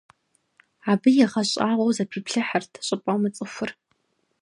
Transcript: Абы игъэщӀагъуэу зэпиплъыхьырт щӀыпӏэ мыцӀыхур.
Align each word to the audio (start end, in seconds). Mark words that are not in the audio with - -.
Абы 0.91 1.09
игъэщӀагъуэу 1.23 1.95
зэпиплъыхьырт 1.95 2.71
щӀыпӏэ 2.85 3.13
мыцӀыхур. 3.21 3.71